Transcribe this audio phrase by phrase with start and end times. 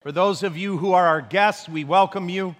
[0.00, 2.56] For those of you who are our guests, we welcome you.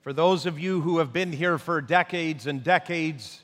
[0.00, 3.42] For those of you who have been here for decades and decades,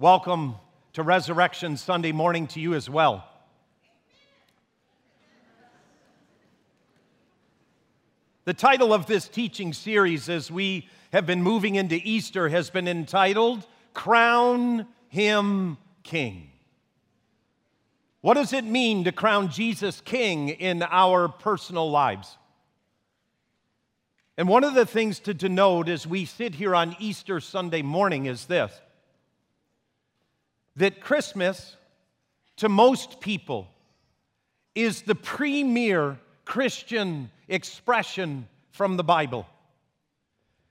[0.00, 0.56] welcome
[0.94, 3.24] to Resurrection Sunday morning to you as well.
[8.46, 12.88] The title of this teaching series, as we have been moving into Easter, has been
[12.88, 13.64] entitled
[13.94, 16.50] Crown Him King.
[18.22, 22.38] What does it mean to crown Jesus King in our personal lives?
[24.40, 28.24] And one of the things to denote as we sit here on Easter Sunday morning
[28.24, 28.72] is this
[30.76, 31.76] that Christmas,
[32.56, 33.68] to most people,
[34.74, 39.46] is the premier Christian expression from the Bible.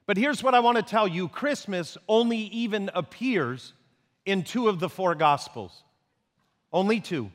[0.08, 3.74] But here's what I want to tell you Christmas only even appears
[4.26, 5.84] in two of the four Gospels.
[6.74, 7.30] Only two.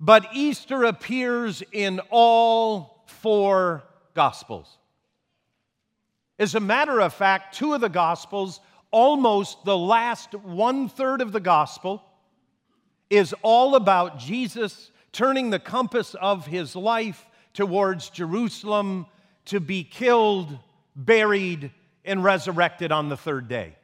[0.00, 3.82] But Easter appears in all four
[4.16, 4.78] Gospels.
[6.38, 11.30] As a matter of fact, two of the Gospels, almost the last one third of
[11.30, 12.02] the Gospel,
[13.08, 19.06] is all about Jesus turning the compass of his life towards Jerusalem
[19.46, 20.58] to be killed,
[20.96, 21.70] buried,
[22.04, 23.76] and resurrected on the third day.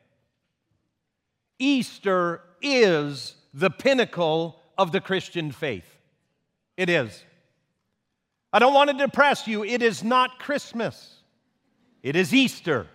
[1.59, 5.99] Easter is the pinnacle of the Christian faith.
[6.77, 7.23] It is.
[8.53, 9.65] I don't want to depress you.
[9.65, 11.23] It is not Christmas,
[12.03, 12.87] it is Easter.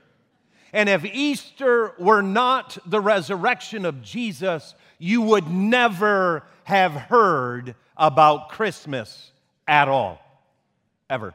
[0.73, 8.49] And if Easter were not the resurrection of Jesus, you would never have heard about
[8.49, 9.31] Christmas
[9.65, 10.19] at all,
[11.09, 11.33] ever.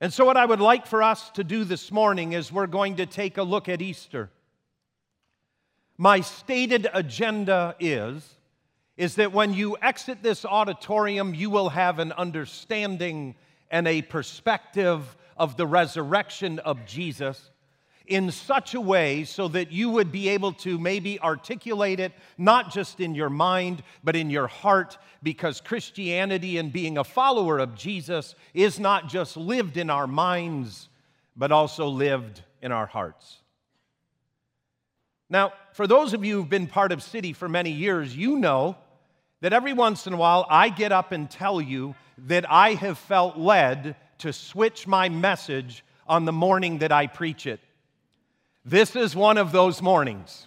[0.00, 2.96] And so, what I would like for us to do this morning is we're going
[2.96, 4.30] to take a look at Easter.
[5.98, 8.26] My stated agenda is,
[9.00, 13.34] is that when you exit this auditorium, you will have an understanding
[13.70, 17.50] and a perspective of the resurrection of Jesus
[18.06, 22.70] in such a way so that you would be able to maybe articulate it not
[22.70, 27.74] just in your mind, but in your heart, because Christianity and being a follower of
[27.74, 30.90] Jesus is not just lived in our minds,
[31.34, 33.38] but also lived in our hearts.
[35.30, 38.76] Now, for those of you who've been part of City for many years, you know
[39.40, 41.94] that every once in a while I get up and tell you
[42.26, 47.46] that I have felt led to switch my message on the morning that I preach
[47.46, 47.60] it.
[48.64, 50.46] This is one of those mornings.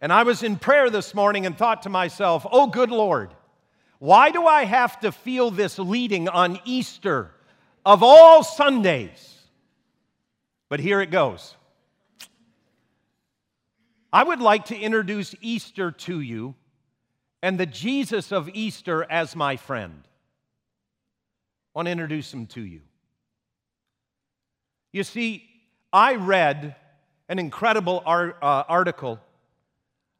[0.00, 3.32] And I was in prayer this morning and thought to myself, oh, good Lord,
[3.98, 7.30] why do I have to feel this leading on Easter
[7.84, 9.38] of all Sundays?
[10.68, 11.54] But here it goes.
[14.12, 16.54] I would like to introduce Easter to you
[17.46, 20.02] and the Jesus of Easter as my friend.
[20.02, 22.80] I want to introduce him to you.
[24.90, 25.48] You see,
[25.92, 26.74] I read
[27.28, 29.20] an incredible uh, article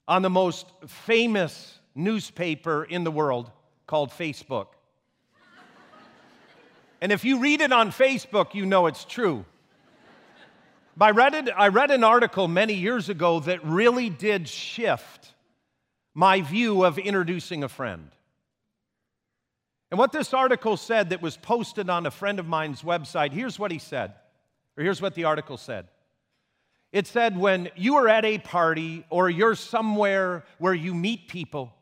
[0.06, 3.50] on the most famous newspaper in the world
[3.88, 4.66] called Facebook.
[7.00, 9.44] and if you read it on Facebook, you know it's true.
[11.00, 15.32] I read, it, I read an article many years ago that really did shift
[16.16, 18.09] my view of introducing a friend.
[19.91, 23.59] And what this article said that was posted on a friend of mine's website, here's
[23.59, 24.15] what he said,
[24.78, 25.88] or here's what the article said.
[26.91, 31.75] It said, when you are at a party or you're somewhere where you meet people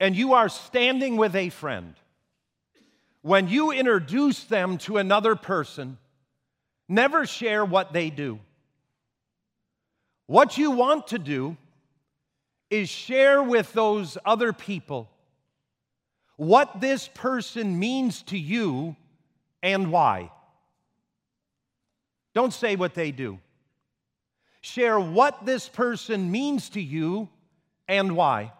[0.00, 1.96] and you are standing with a friend,
[3.20, 5.98] when you introduce them to another person,
[6.88, 8.40] never share what they do.
[10.26, 11.58] What you want to do
[12.70, 15.10] is share with those other people
[16.36, 18.96] what this person means to you
[19.62, 20.30] and why.
[22.34, 23.38] Don't say what they do.
[24.62, 27.28] Share what this person means to you
[27.88, 28.52] and why.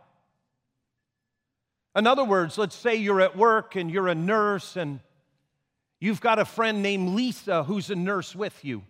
[1.97, 5.01] In other words, let's say you're at work and you're a nurse and
[5.99, 8.83] you've got a friend named Lisa who's a nurse with you.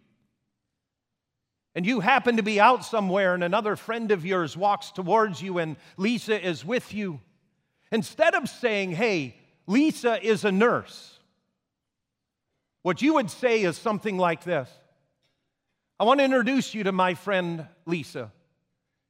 [1.75, 5.59] And you happen to be out somewhere and another friend of yours walks towards you
[5.59, 7.21] and Lisa is with you.
[7.93, 9.37] Instead of saying, hey,
[9.67, 11.19] Lisa is a nurse,
[12.83, 14.69] what you would say is something like this
[15.99, 18.33] I want to introduce you to my friend Lisa.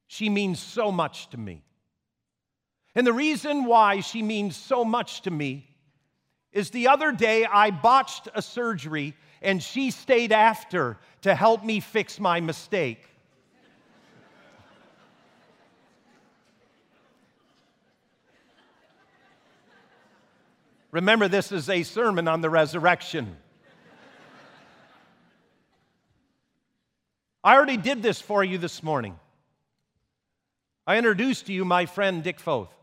[0.08, 1.62] She means so much to me.
[2.96, 5.68] And the reason why she means so much to me
[6.52, 11.80] is the other day I botched a surgery and she stayed after to help me
[11.80, 13.06] fix my mistake.
[20.92, 23.36] Remember, this is a sermon on the resurrection.
[27.42, 29.18] I already did this for you this morning.
[30.86, 32.74] I introduced to you my friend Dick Foth.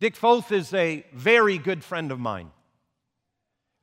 [0.00, 2.50] Dick Foth is a very good friend of mine.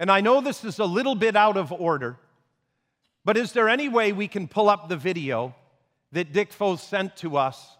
[0.03, 2.17] And I know this is a little bit out of order,
[3.23, 5.55] but is there any way we can pull up the video
[6.11, 7.77] that Dick Foth sent to us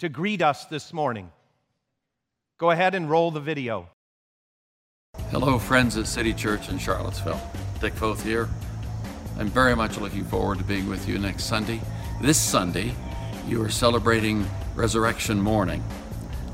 [0.00, 1.30] to greet us this morning?
[2.58, 3.88] Go ahead and roll the video.
[5.30, 7.40] Hello, friends at City Church in Charlottesville.
[7.80, 8.48] Dick Foth here.
[9.38, 11.80] I'm very much looking forward to being with you next Sunday.
[12.20, 12.92] This Sunday,
[13.46, 15.84] you are celebrating Resurrection Morning.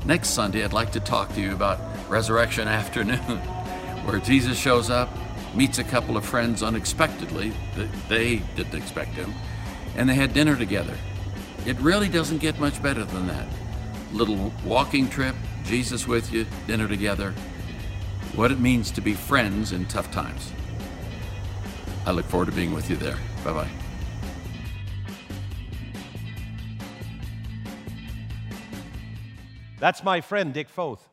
[0.05, 1.79] Next Sunday, I'd like to talk to you about
[2.11, 3.41] Resurrection Afternoon,
[4.05, 5.09] where Jesus shows up,
[5.55, 9.33] meets a couple of friends unexpectedly, that they didn't expect him,
[9.95, 10.97] and they had dinner together.
[11.65, 13.47] It really doesn't get much better than that.
[14.13, 15.35] Little walking trip,
[15.65, 17.31] Jesus with you, dinner together.
[18.35, 20.51] What it means to be friends in tough times.
[22.05, 23.17] I look forward to being with you there.
[23.43, 23.69] Bye bye.
[29.79, 31.08] That's my friend, Dick Foth.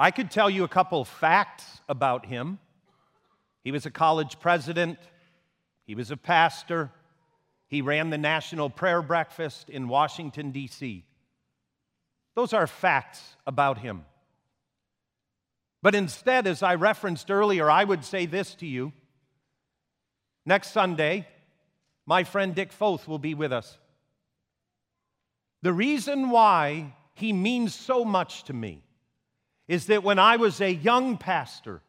[0.00, 2.58] I could tell you a couple facts about him.
[3.62, 4.98] He was a college president,
[5.84, 6.90] he was a pastor,
[7.66, 11.04] he ran the National Prayer Breakfast in Washington, D.C.
[12.34, 14.06] Those are facts about him.
[15.82, 18.94] But instead, as I referenced earlier, I would say this to you.
[20.46, 21.28] Next Sunday,
[22.06, 23.76] my friend Dick Foth will be with us.
[25.60, 28.82] The reason why he means so much to me
[29.70, 31.80] is that when I was a young pastor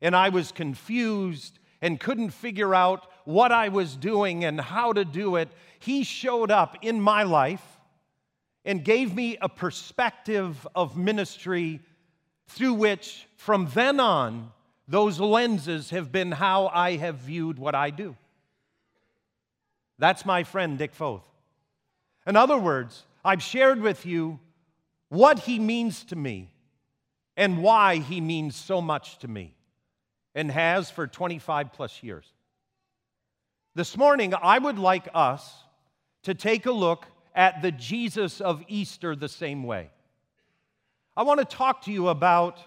[0.00, 5.04] and I was confused and couldn't figure out what I was doing and how to
[5.04, 5.48] do it,
[5.80, 7.64] he showed up in my life
[8.64, 11.80] and gave me a perspective of ministry
[12.46, 14.52] through which, from then on,
[14.86, 18.14] those lenses have been how I have viewed what I do.
[19.98, 21.26] That's my friend Dick Foth.
[22.24, 24.38] In other words, I've shared with you
[25.08, 26.52] what he means to me
[27.36, 29.54] and why he means so much to me
[30.34, 32.26] and has for 25 plus years.
[33.74, 35.52] This morning, I would like us
[36.22, 39.90] to take a look at the Jesus of Easter the same way.
[41.16, 42.58] I want to talk to you about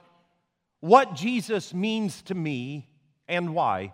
[0.80, 2.88] what Jesus means to me
[3.27, 3.94] and why.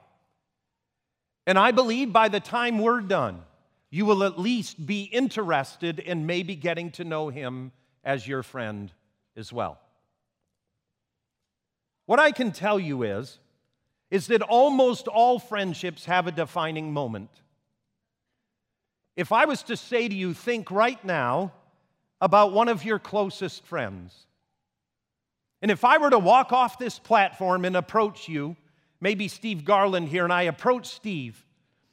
[1.47, 3.41] And I believe by the time we're done,
[3.89, 7.71] you will at least be interested in maybe getting to know him
[8.03, 8.91] as your friend
[9.37, 9.79] as well.
[12.05, 13.39] What I can tell you is,
[14.11, 17.29] is that almost all friendships have a defining moment.
[19.15, 21.53] If I was to say to you, think right now
[22.21, 24.13] about one of your closest friends,
[25.61, 28.55] and if I were to walk off this platform and approach you,
[29.01, 31.43] maybe Steve Garland here, and I approach Steve,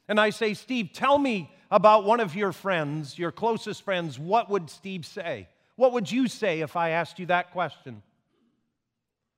[0.07, 4.49] and I say, Steve, tell me about one of your friends, your closest friends, what
[4.49, 5.47] would Steve say?
[5.75, 8.03] What would you say if I asked you that question?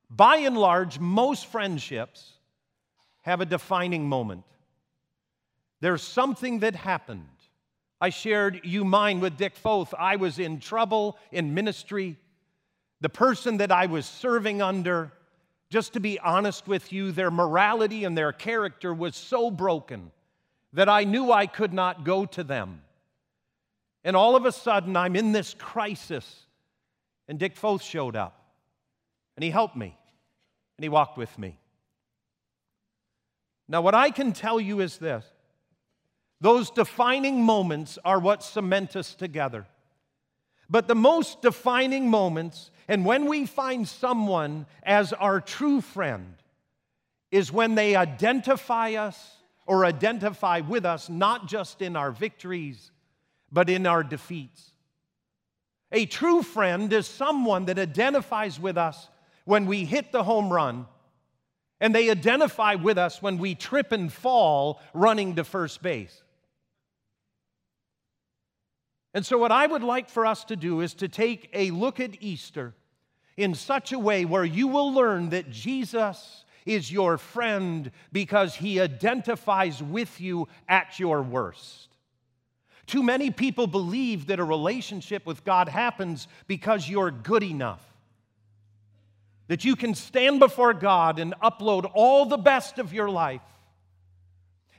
[0.09, 2.33] By and large, most friendships
[3.23, 4.43] have a defining moment.
[5.81, 7.27] There's something that happened.
[7.99, 9.93] I shared you mine with Dick Foth.
[9.97, 12.17] I was in trouble in ministry.
[13.01, 15.11] The person that I was serving under,
[15.69, 20.11] just to be honest with you, their morality and their character was so broken
[20.73, 22.81] that I knew I could not go to them.
[24.03, 26.45] And all of a sudden, I'm in this crisis.
[27.27, 28.44] And Dick Foth showed up.
[29.35, 29.97] And he helped me.
[30.77, 31.57] And he walked with me.
[33.67, 35.25] Now, what I can tell you is this
[36.41, 39.65] those defining moments are what cement us together.
[40.69, 46.35] But the most defining moments, and when we find someone as our true friend,
[47.31, 49.37] is when they identify us
[49.67, 52.91] or identify with us, not just in our victories,
[53.51, 54.71] but in our defeats.
[55.91, 59.07] A true friend is someone that identifies with us
[59.45, 60.87] when we hit the home run,
[61.79, 66.23] and they identify with us when we trip and fall running to first base.
[69.13, 71.99] And so, what I would like for us to do is to take a look
[71.99, 72.73] at Easter
[73.37, 78.79] in such a way where you will learn that Jesus is your friend because he
[78.79, 81.89] identifies with you at your worst.
[82.87, 87.94] Too many people believe that a relationship with God happens because you're good enough.
[89.47, 93.41] That you can stand before God and upload all the best of your life.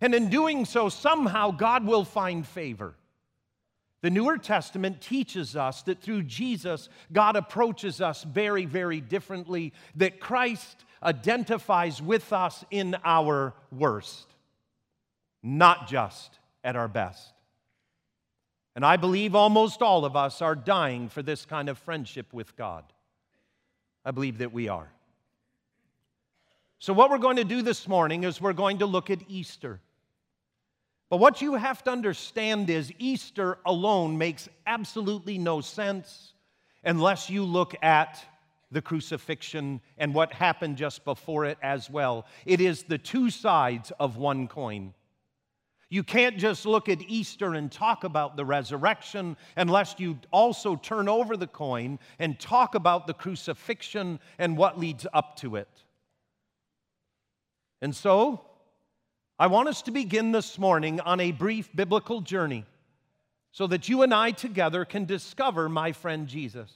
[0.00, 2.94] And in doing so, somehow God will find favor
[4.02, 10.20] The Newer Testament teaches us that through Jesus, God approaches us very, very differently, that
[10.20, 14.26] Christ identifies with us in our worst,
[15.42, 17.32] not just at our best.
[18.76, 22.56] And I believe almost all of us are dying for this kind of friendship with
[22.56, 22.85] God.
[24.06, 24.88] I believe that we are.
[26.78, 29.80] So, what we're going to do this morning is we're going to look at Easter.
[31.10, 36.34] But what you have to understand is Easter alone makes absolutely no sense
[36.84, 38.25] unless you look at
[38.70, 42.26] the crucifixion and what happened just before it as well.
[42.44, 44.94] It is the two sides of one coin.
[45.88, 51.09] You can't just look at Easter and talk about the resurrection unless you also turn
[51.09, 55.69] over the coin and talk about the crucifixion and what leads up to it.
[57.81, 58.40] And so,
[59.38, 62.64] I want us to begin this morning on a brief biblical journey
[63.52, 66.73] so that you and I together can discover my friend Jesus.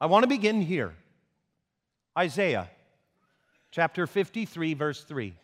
[0.00, 0.94] I want to begin here.
[2.18, 2.68] Isaiah
[3.70, 5.34] chapter 53, verse 3.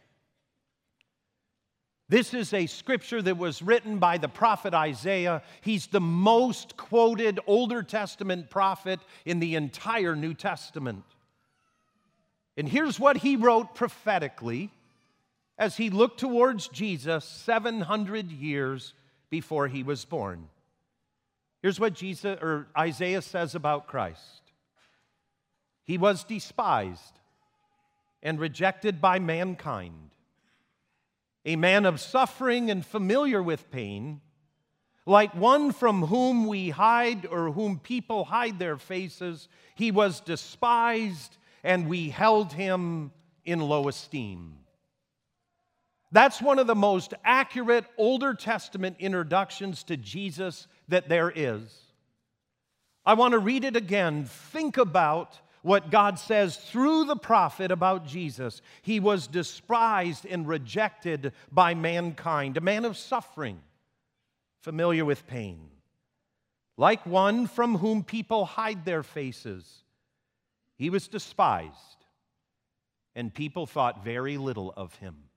[2.11, 5.45] This is a scripture that was written by the prophet Isaiah.
[5.61, 11.05] He's the most quoted Older Testament prophet in the entire New Testament.
[12.57, 14.71] And here's what he wrote prophetically
[15.57, 18.93] as he looked towards Jesus 700 years
[19.31, 20.49] before he was born.
[21.63, 24.43] Here's what Jesus or Isaiah says about Christ.
[25.85, 27.21] He was despised
[28.21, 30.11] and rejected by mankind,
[31.45, 34.21] a man of suffering and familiar with pain,
[35.07, 39.49] like one from whom we hide or whom people hide their faces.
[39.75, 43.13] He was despised and we held him
[43.45, 44.57] in low esteem.
[46.13, 51.77] That's one of the most accurate Older Testament introductions to Jesus that there is.
[53.07, 54.25] I want to read it again.
[54.25, 58.63] Think about what God says through the prophet about Jesus.
[58.83, 63.61] He was despised and rejected by mankind, a man of suffering,
[64.63, 65.69] familiar with pain,
[66.77, 69.85] like one from whom people hide their faces.
[70.77, 72.07] He was despised,
[73.15, 75.30] and people thought very little of him.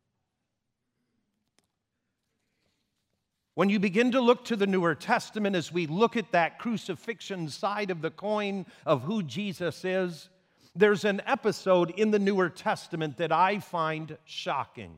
[3.56, 7.50] When you begin to look to the Newer Testament, as we look at that crucifixion
[7.50, 10.30] side of the coin of who Jesus is,
[10.76, 14.96] there's an episode in the Newer Testament that I find shocking.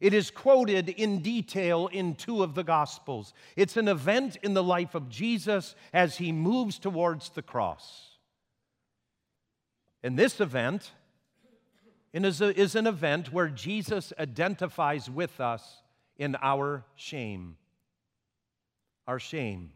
[0.00, 3.32] It is quoted in detail in two of the Gospels.
[3.56, 8.18] It's an event in the life of Jesus as he moves towards the cross.
[10.02, 10.90] And this event
[12.12, 15.80] is an event where Jesus identifies with us
[16.18, 17.56] in our shame.
[19.06, 19.70] Our shame.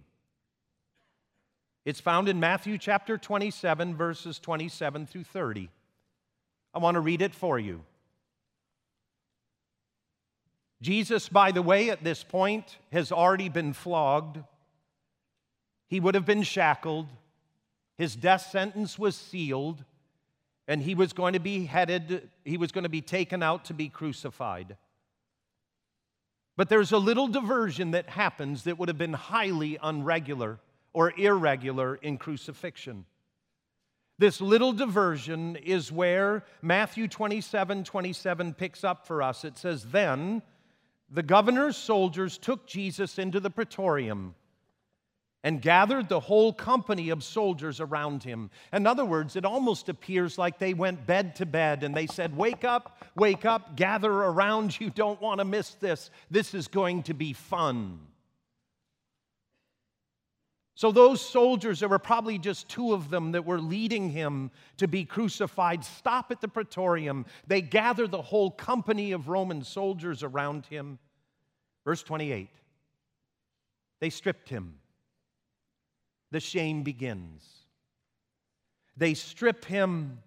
[1.84, 5.70] It's found in Matthew chapter 27, verses 27 through 30.
[6.74, 7.82] I want to read it for you.
[10.82, 14.38] Jesus, by the way, at this point has already been flogged.
[15.88, 17.06] He would have been shackled.
[17.98, 19.84] His death sentence was sealed,
[20.66, 23.74] and he was going to be headed, he was going to be taken out to
[23.74, 24.76] be crucified.
[26.56, 30.58] But there's a little diversion that happens that would have been highly unregular
[30.92, 33.04] or irregular in crucifixion.
[34.18, 39.44] This little diversion is where Matthew 27 27 picks up for us.
[39.44, 40.42] It says, Then
[41.08, 44.34] the governor's soldiers took Jesus into the praetorium
[45.42, 48.50] and gathered the whole company of soldiers around him.
[48.72, 52.36] In other words, it almost appears like they went bed to bed and they said,
[52.36, 54.78] Wake up, wake up, gather around.
[54.78, 56.10] You don't want to miss this.
[56.30, 58.00] This is going to be fun.
[60.74, 64.88] So, those soldiers, there were probably just two of them that were leading him to
[64.88, 67.26] be crucified, stop at the praetorium.
[67.46, 70.98] They gather the whole company of Roman soldiers around him.
[71.84, 72.48] Verse 28
[74.00, 74.79] they stripped him
[76.30, 77.44] the shame begins.
[78.96, 80.20] They strip him,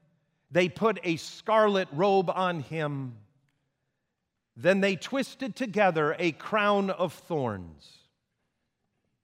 [0.51, 3.15] they put a scarlet robe on him,
[4.55, 7.89] then they twisted together a crown of thorns,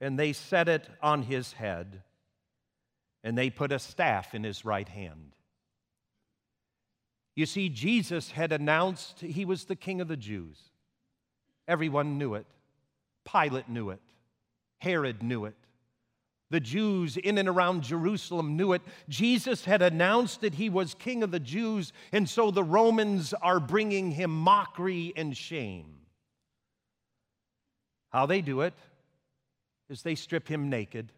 [0.01, 2.01] and they set it on his head,
[3.24, 5.36] and they put a staff in his right hand.
[7.36, 10.57] You see, Jesus had announced he was the king of the Jews.
[11.67, 12.48] Everyone knew it.
[13.24, 14.01] Pilate knew it.
[14.79, 15.55] Herod knew it.
[16.51, 18.82] The Jews in and around Jerusalem knew it.
[19.08, 23.60] Jesus had announced that he was king of the Jews, and so the Romans are
[23.60, 26.00] bringing him mockery and shame.
[28.10, 28.74] How they do it
[29.89, 31.12] is they strip him naked.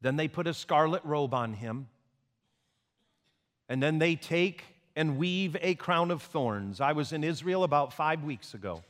[0.00, 1.88] Then they put a scarlet robe on him.
[3.68, 4.62] And then they take
[4.94, 6.80] and weave a crown of thorns.
[6.80, 8.82] I was in Israel about five weeks ago.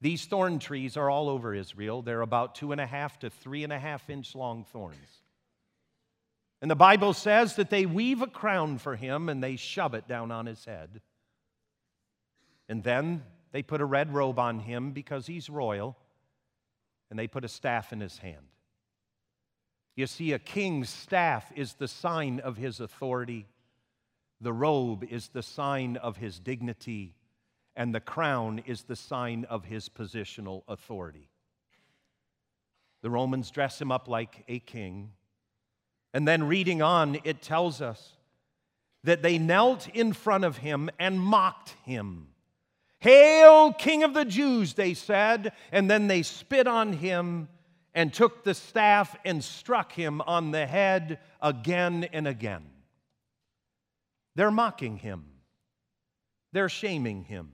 [0.00, 2.02] These thorn trees are all over Israel.
[2.02, 4.96] They're about two and a half to three and a half inch long thorns.
[6.62, 10.08] And the Bible says that they weave a crown for him and they shove it
[10.08, 11.00] down on his head.
[12.68, 15.96] And then they put a red robe on him because he's royal,
[17.10, 18.46] and they put a staff in his hand.
[19.96, 23.46] You see, a king's staff is the sign of his authority.
[24.40, 27.16] The robe is the sign of his dignity,
[27.80, 31.30] and the crown is the sign of his positional authority.
[33.00, 35.12] The Romans dress him up like a king.
[36.12, 38.18] And then reading on, it tells us
[39.04, 42.26] that they knelt in front of him and mocked him.
[42.98, 45.50] Hail, King of the Jews, they said.
[45.72, 47.48] And then they spit on him
[47.94, 52.66] and took the staff and struck him on the head again and again.
[54.34, 55.24] They're mocking him,
[56.52, 57.52] they're shaming him.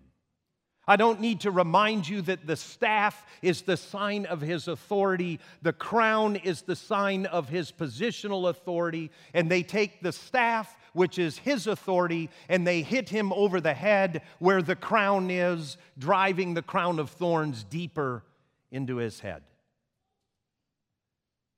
[0.89, 5.41] I don't need to remind you that the staff is the sign of his authority,
[5.61, 11.19] the crown is the sign of his positional authority, and they take the staff, which
[11.19, 16.55] is his authority, and they hit him over the head where the crown is, driving
[16.55, 18.23] the crown of thorns deeper
[18.71, 19.43] into his head.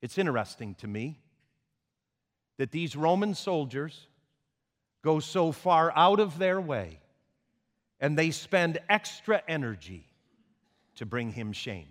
[0.00, 1.18] It's interesting to me
[2.56, 4.06] that these Roman soldiers
[5.04, 7.00] go so far out of their way
[8.00, 10.06] and they spend extra energy
[10.96, 11.88] to bring him shame.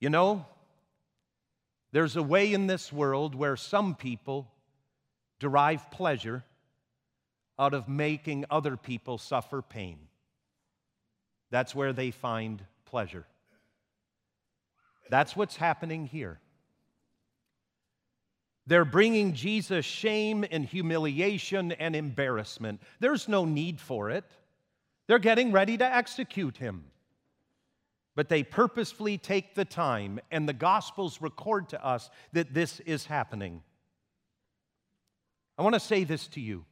[0.00, 0.46] You know,
[1.92, 4.50] there's a way in this world where some people
[5.38, 6.44] derive pleasure
[7.58, 9.98] out of making other people suffer pain.
[11.50, 13.26] That's where they find pleasure.
[15.08, 16.40] That's what's happening here.
[18.66, 22.80] They're bringing Jesus shame and humiliation and embarrassment.
[22.98, 24.24] There's no need for it.
[25.06, 26.84] They're getting ready to execute him.
[28.16, 33.04] But they purposefully take the time, and the Gospels record to us that this is
[33.04, 33.62] happening.
[35.58, 36.64] I want to say this to you.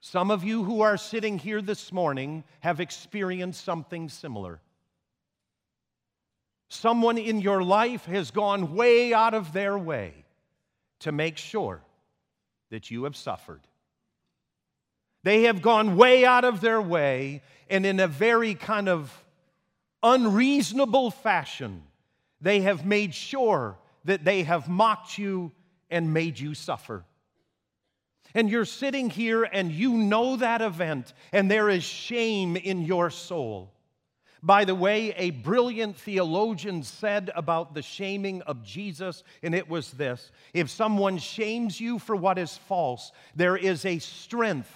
[0.00, 4.60] Some of you who are sitting here this morning have experienced something similar.
[6.68, 10.21] Someone in your life has gone way out of their way
[11.02, 11.80] to make sure
[12.70, 13.60] that you have suffered.
[15.24, 19.12] They have gone way out of their way and in a very kind of
[20.02, 21.82] unreasonable fashion,
[22.40, 25.52] they have made sure that they have mocked you
[25.90, 27.04] and made you suffer.
[28.34, 33.10] And you're sitting here and you know that event, and there is shame in your
[33.10, 33.72] soul.
[34.42, 39.92] By the way, a brilliant theologian said about the shaming of Jesus, and it was
[39.92, 44.74] this if someone shames you for what is false, there is a strength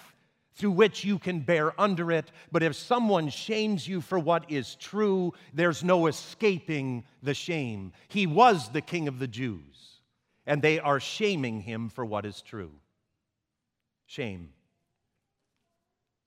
[0.55, 2.31] through which you can bear under it.
[2.51, 7.91] But if someone shames you for what is true, there's no escaping the shame.
[8.07, 9.99] He was the king of the Jews,
[10.45, 12.71] and they are shaming him for what is true.
[14.05, 14.53] Shame.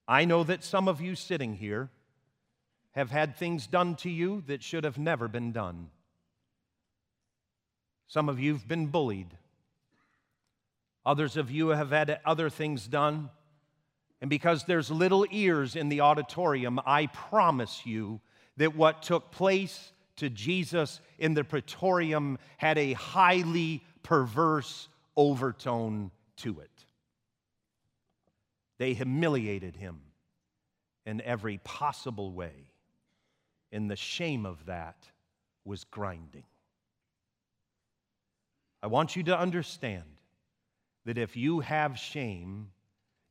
[0.07, 1.89] I know that some of you sitting here
[2.93, 5.91] have had things done to you that should have never been done.
[8.09, 9.37] Some of you have been bullied.
[11.07, 13.31] Others of you have had other things done.
[14.21, 18.21] And because there's little ears in the auditorium, I promise you
[18.57, 26.61] that what took place to Jesus in the praetorium had a highly perverse overtone to
[26.61, 26.71] it.
[28.79, 30.01] They humiliated him
[31.07, 32.70] in every possible way
[33.73, 34.97] and the shame of that
[35.65, 36.45] was grinding.
[38.83, 40.05] I want you to understand
[41.05, 42.71] that if you have shame,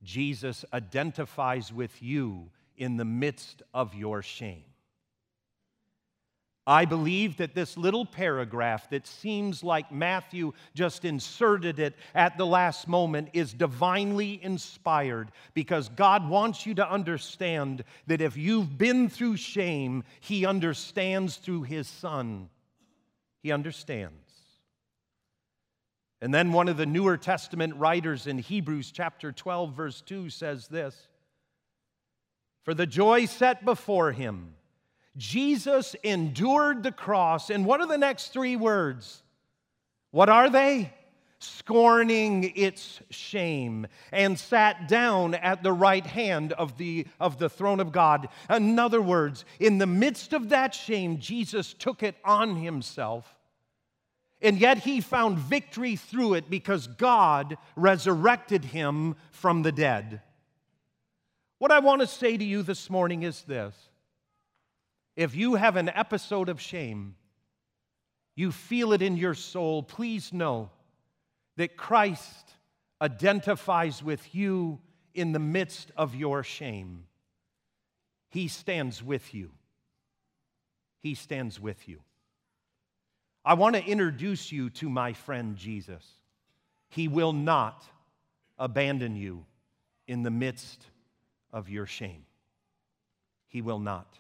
[0.04, 4.69] Jesus identifies with you in the midst of your shame.
[6.70, 12.46] I believe that this little paragraph that seems like Matthew just inserted it at the
[12.46, 19.10] last moment is divinely inspired because God wants you to understand that if you've been
[19.10, 22.50] through shame, He understands through His Son.
[23.42, 24.14] He understands.
[26.22, 30.68] And then one of the Newer Testament writers in Hebrews chapter 12, verse 2 says
[30.68, 31.08] this
[32.64, 34.54] For the joy set before him,
[35.20, 37.52] Jesus endured the cross.
[37.52, 39.22] And what are the next three words?
[40.12, 40.94] What are they?
[41.40, 47.80] scorning its shame, and sat down at the right hand of the, of the throne
[47.80, 48.28] of God.
[48.50, 53.36] In other words, in the midst of that shame, Jesus took it on himself.
[54.42, 60.22] And yet he found victory through it because God resurrected him from the dead.
[61.58, 63.89] What I want to say to you this morning is this
[65.16, 67.16] if you have an episode of shame,
[68.36, 70.70] you feel it in your soul, please know
[71.58, 72.54] that Christ
[73.02, 74.80] identifies with you
[75.14, 77.06] in the midst of your shame.
[78.30, 79.52] He stands with you.
[81.02, 82.00] He stands with you.
[83.44, 86.06] I want to introduce you to my friend Jesus.
[86.90, 87.84] He will not
[88.58, 89.46] abandon you
[90.08, 90.86] in the midst
[91.52, 92.26] of your shame.
[93.48, 94.20] He will not.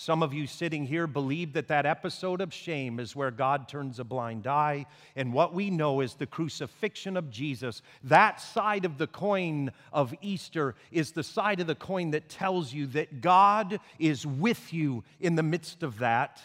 [0.00, 3.98] Some of you sitting here believe that that episode of shame is where God turns
[3.98, 4.86] a blind eye.
[5.16, 7.82] And what we know is the crucifixion of Jesus.
[8.04, 12.72] That side of the coin of Easter is the side of the coin that tells
[12.72, 16.40] you that God is with you in the midst of that.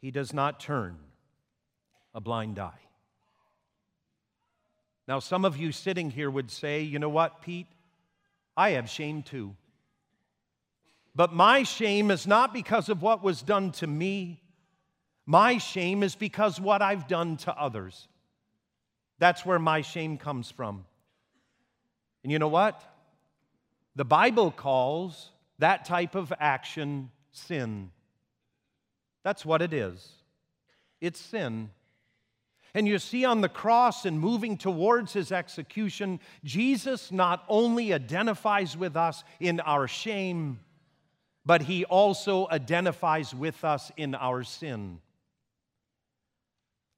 [0.00, 0.98] He does not turn
[2.12, 2.72] a blind eye.
[5.06, 7.68] Now, some of you sitting here would say, you know what, Pete?
[8.56, 9.54] I have shame too.
[11.18, 14.40] But my shame is not because of what was done to me.
[15.26, 18.06] My shame is because what I've done to others.
[19.18, 20.84] That's where my shame comes from.
[22.22, 22.80] And you know what?
[23.96, 27.90] The Bible calls that type of action sin.
[29.24, 30.08] That's what it is.
[31.00, 31.70] It's sin.
[32.74, 38.76] And you see on the cross and moving towards his execution, Jesus not only identifies
[38.76, 40.60] with us in our shame,
[41.48, 45.00] but he also identifies with us in our sin.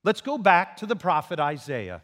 [0.03, 2.03] Let's go back to the prophet Isaiah.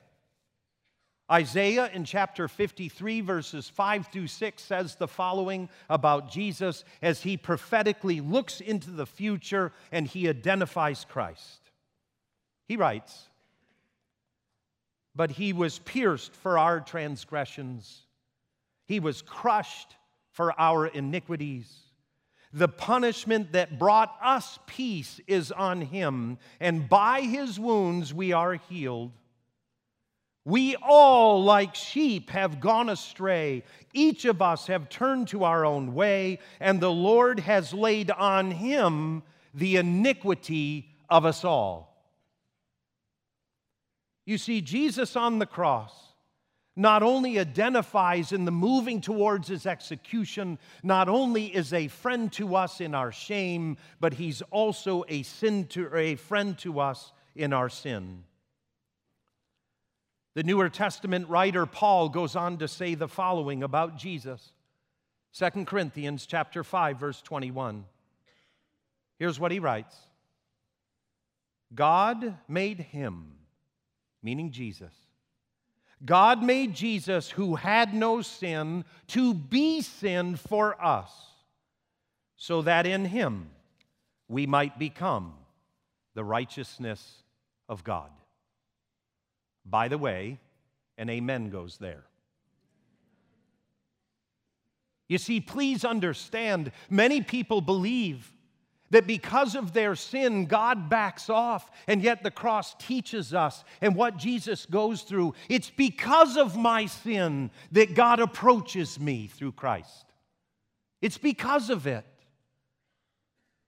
[1.28, 7.36] Isaiah in chapter 53, verses 5 through 6, says the following about Jesus as he
[7.36, 11.72] prophetically looks into the future and he identifies Christ.
[12.68, 13.24] He writes,
[15.16, 18.02] But he was pierced for our transgressions,
[18.84, 19.96] he was crushed
[20.30, 21.85] for our iniquities.
[22.52, 28.54] The punishment that brought us peace is on him, and by his wounds we are
[28.54, 29.12] healed.
[30.44, 33.64] We all, like sheep, have gone astray.
[33.92, 38.52] Each of us have turned to our own way, and the Lord has laid on
[38.52, 41.96] him the iniquity of us all.
[44.24, 46.05] You see, Jesus on the cross
[46.76, 52.54] not only identifies in the moving towards his execution, not only is a friend to
[52.54, 57.54] us in our shame, but he's also a, sin to, a friend to us in
[57.54, 58.24] our sin.
[60.34, 64.52] The Newer Testament writer Paul goes on to say the following about Jesus.
[65.32, 67.86] 2 Corinthians chapter 5 verse 21.
[69.18, 69.96] Here's what he writes.
[71.74, 73.32] God made him,
[74.22, 74.92] meaning Jesus,
[76.04, 81.10] God made Jesus, who had no sin, to be sin for us,
[82.36, 83.50] so that in him
[84.28, 85.34] we might become
[86.14, 87.22] the righteousness
[87.68, 88.10] of God.
[89.64, 90.38] By the way,
[90.98, 92.04] an amen goes there.
[95.08, 98.32] You see, please understand, many people believe
[98.90, 103.96] that because of their sin, God backs off, and yet the cross teaches us and
[103.96, 105.34] what Jesus goes through.
[105.48, 110.06] It's because of my sin that God approaches me through Christ.
[111.02, 112.04] It's because of it.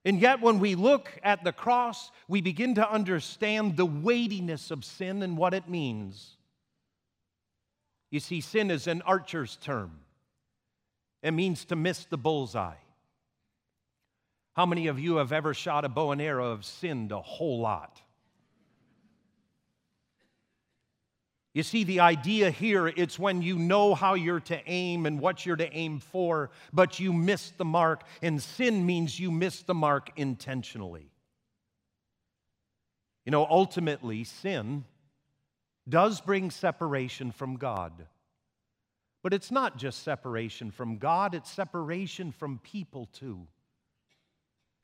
[0.05, 4.85] And yet, when we look at the cross, we begin to understand the weightiness of
[4.85, 6.37] sin and what it means.
[8.09, 9.99] You see, sin is an archer's term,
[11.21, 12.75] it means to miss the bullseye.
[14.59, 17.61] How many of you have ever shot a bow and arrow have sinned a whole
[17.61, 18.01] lot?
[21.53, 25.45] You see, the idea here, it's when you know how you're to aim and what
[25.45, 28.03] you're to aim for, but you miss the mark.
[28.21, 31.09] And sin means you miss the mark intentionally.
[33.23, 34.83] You know, ultimately, sin
[35.87, 38.07] does bring separation from God.
[39.23, 43.47] But it's not just separation from God, it's separation from people too.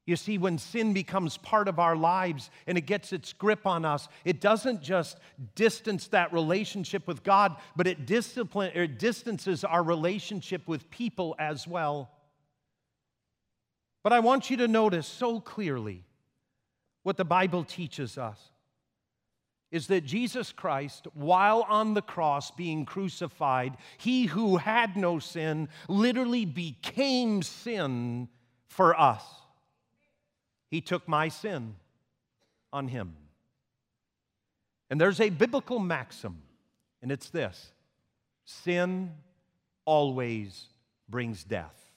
[0.08, 3.86] You see, when sin becomes part of our lives and it gets its grip on
[3.86, 5.18] us, it doesn't just
[5.56, 11.68] distance that relationship with God, but it, discipline, it distances our relationship with people as
[11.68, 12.12] well.
[14.04, 16.04] But I want you to notice so clearly
[17.02, 18.40] what the Bible teaches us.
[19.72, 25.68] is that Jesus Christ, while on the cross being crucified, he who had no sin
[25.90, 28.30] literally became sin
[28.68, 29.24] for us.
[30.76, 31.76] He took my sin
[32.74, 33.16] on him.
[34.90, 36.42] And there's a biblical maxim,
[37.02, 37.72] and it's this
[38.44, 39.14] sin
[39.86, 40.66] always
[41.08, 41.94] brings death.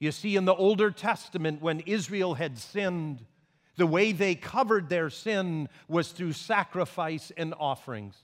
[0.00, 3.24] You see, in the Older Testament, when Israel had sinned,
[3.76, 8.16] the way they covered their sin was through sacrifice and offerings.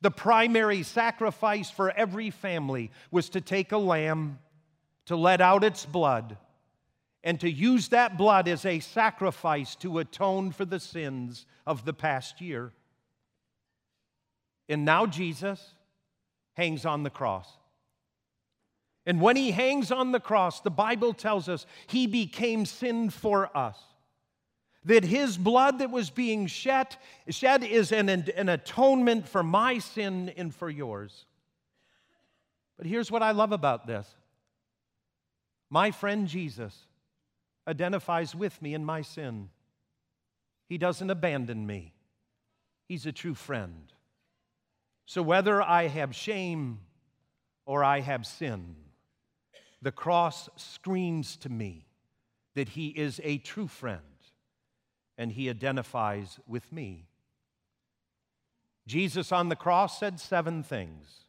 [0.00, 4.40] The primary sacrifice for every family was to take a lamb,
[5.06, 6.36] to let out its blood,
[7.24, 11.94] and to use that blood as a sacrifice to atone for the sins of the
[11.94, 12.70] past year.
[14.68, 15.72] And now Jesus
[16.52, 17.48] hangs on the cross.
[19.06, 23.54] And when he hangs on the cross, the Bible tells us he became sin for
[23.56, 23.78] us.
[24.84, 26.94] That his blood that was being shed,
[27.30, 31.24] shed is an, an atonement for my sin and for yours.
[32.76, 34.06] But here's what I love about this
[35.70, 36.86] my friend Jesus
[37.66, 39.48] identifies with me in my sin.
[40.68, 41.94] He doesn't abandon me,
[42.86, 43.92] He's a true friend.
[45.06, 46.80] So whether I have shame
[47.66, 48.76] or I have sin,
[49.82, 51.86] the cross screams to me
[52.54, 54.00] that He is a true friend
[55.18, 57.06] and He identifies with me.
[58.86, 61.24] Jesus on the cross said seven things,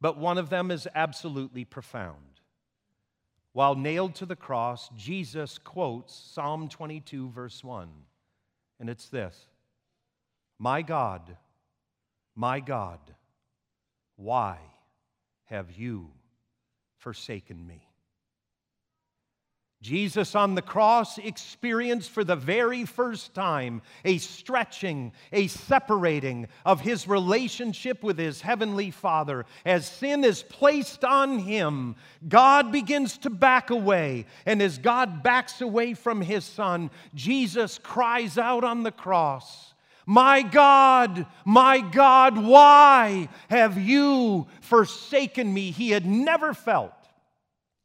[0.00, 2.35] but one of them is absolutely profound.
[3.56, 7.88] While nailed to the cross, Jesus quotes Psalm 22, verse 1,
[8.78, 9.48] and it's this
[10.58, 11.38] My God,
[12.34, 13.00] my God,
[14.16, 14.58] why
[15.46, 16.10] have you
[16.98, 17.88] forsaken me?
[19.82, 26.80] Jesus on the cross experienced for the very first time a stretching, a separating of
[26.80, 29.44] his relationship with his heavenly Father.
[29.64, 31.94] As sin is placed on him,
[32.26, 34.24] God begins to back away.
[34.46, 39.74] And as God backs away from his Son, Jesus cries out on the cross.
[40.06, 45.70] My God, my God, why have you forsaken me?
[45.70, 46.92] He had never felt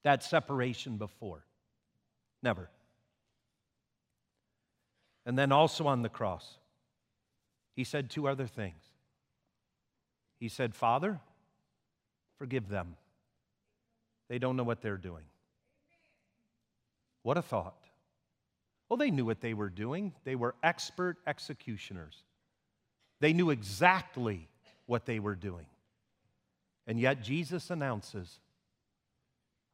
[0.03, 1.43] that separation before.
[2.43, 2.69] Never.
[5.25, 6.57] And then also on the cross,
[7.75, 8.83] he said two other things.
[10.39, 11.19] He said, Father,
[12.37, 12.95] forgive them.
[14.29, 15.23] They don't know what they're doing.
[17.23, 17.75] What a thought.
[18.89, 20.13] Well, they knew what they were doing.
[20.23, 22.23] They were expert executioners.
[23.19, 24.49] They knew exactly
[24.85, 25.65] what they were doing.
[26.87, 28.39] And yet Jesus announces,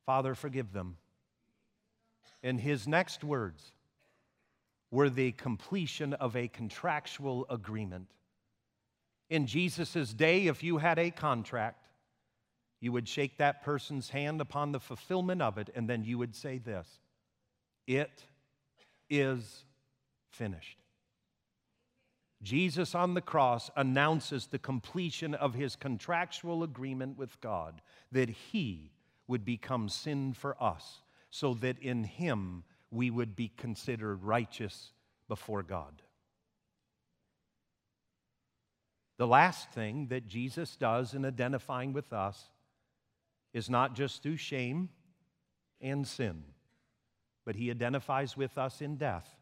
[0.05, 0.97] Father, forgive them.
[2.43, 3.71] And his next words
[4.91, 8.07] were the completion of a contractual agreement.
[9.29, 11.83] In Jesus' day, if you had a contract,
[12.79, 16.35] you would shake that person's hand upon the fulfillment of it, and then you would
[16.35, 16.87] say this
[17.85, 18.23] It
[19.09, 19.65] is
[20.29, 20.77] finished.
[22.43, 28.91] Jesus on the cross announces the completion of his contractual agreement with God that he
[29.27, 34.91] would become sin for us so that in him we would be considered righteous
[35.27, 36.01] before God.
[39.17, 42.51] The last thing that Jesus does in identifying with us
[43.53, 44.89] is not just through shame
[45.81, 46.43] and sin,
[47.45, 49.36] but he identifies with us in death.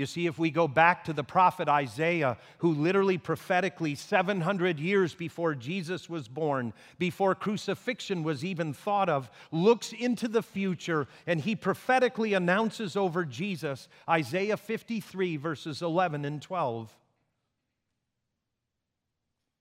[0.00, 5.14] You see, if we go back to the prophet Isaiah, who literally prophetically 700 years
[5.14, 11.38] before Jesus was born, before crucifixion was even thought of, looks into the future and
[11.38, 16.96] he prophetically announces over Jesus, Isaiah 53, verses 11 and 12.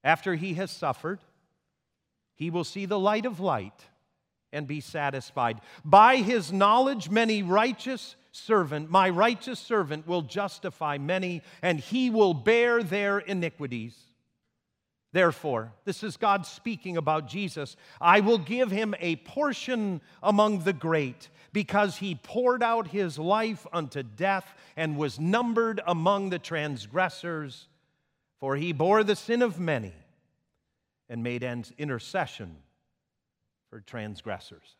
[0.05, 1.19] After he has suffered,
[2.33, 3.87] he will see the light of light
[4.53, 5.59] and be satisfied.
[5.83, 12.33] By his knowledge, many righteous servant, my righteous servant, will justify many, and he will
[12.33, 13.97] bear their iniquities.
[15.11, 17.75] Therefore, this is God speaking about Jesus.
[17.99, 23.65] I will give him a portion among the great because he poured out his life
[23.73, 27.67] unto death and was numbered among the transgressors.
[28.39, 29.93] For he bore the sin of many
[31.09, 32.57] and made intercession
[33.69, 34.75] for transgressors.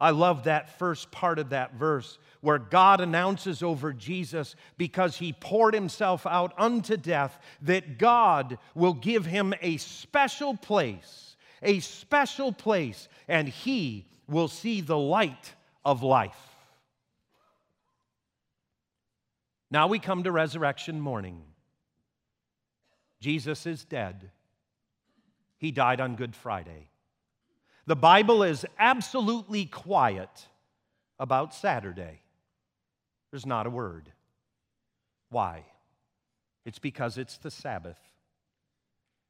[0.00, 5.32] I love that first part of that verse where God announces over Jesus because he
[5.32, 12.52] poured himself out unto death that God will give him a special place, a special
[12.52, 15.54] place, and he will see the light
[15.84, 16.54] of life.
[19.70, 21.42] Now we come to resurrection morning.
[23.20, 24.30] Jesus is dead.
[25.56, 26.90] He died on Good Friday.
[27.86, 30.48] The Bible is absolutely quiet
[31.18, 32.22] about Saturday.
[33.30, 34.10] There's not a word.
[35.30, 35.64] Why?
[36.64, 37.98] It's because it's the Sabbath.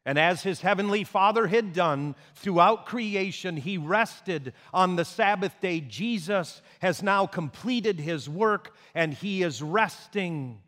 [0.07, 5.81] And as his heavenly Father had done throughout creation, he rested on the Sabbath day.
[5.81, 10.61] Jesus has now completed his work and he is resting,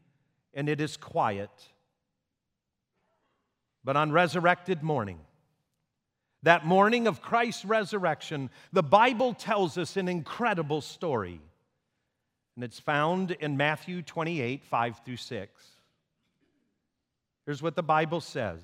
[0.55, 1.51] and it is quiet.
[3.85, 5.21] But on resurrected morning,
[6.43, 11.41] that morning of Christ's resurrection, the Bible tells us an incredible story.
[12.55, 15.65] And it's found in Matthew 28 5 through 6.
[17.45, 18.61] Here's what the Bible says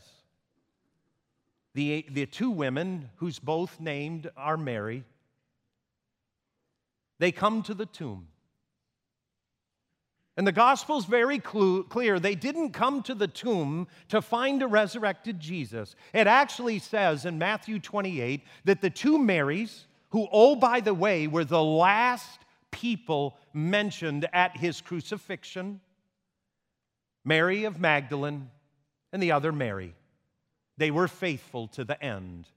[1.74, 5.04] the, the two women, whose both named are Mary,
[7.18, 8.28] they come to the tomb.
[10.36, 12.18] And the gospel's very clear.
[12.18, 15.94] They didn't come to the tomb to find a resurrected Jesus.
[16.14, 21.26] It actually says in Matthew 28 that the two Marys, who, oh, by the way,
[21.26, 22.40] were the last
[22.70, 25.80] people mentioned at his crucifixion
[27.24, 28.50] Mary of Magdalene
[29.12, 29.94] and the other Mary.
[30.78, 32.48] They were faithful to the end.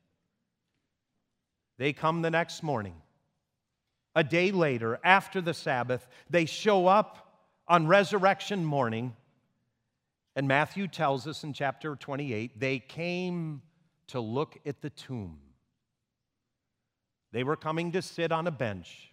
[1.77, 2.95] They come the next morning.
[4.15, 7.24] A day later, after the Sabbath, they show up
[7.67, 9.15] on resurrection morning.
[10.36, 13.62] And Matthew tells us in chapter 28 they came
[14.08, 15.39] to look at the tomb.
[17.32, 19.12] They were coming to sit on a bench,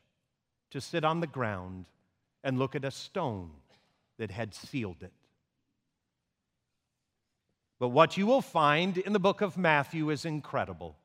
[0.71, 1.87] to sit on the ground,
[2.45, 3.51] and look at a stone
[4.19, 5.13] that had sealed it.
[7.81, 10.97] But what you will find in the book of Matthew is incredible.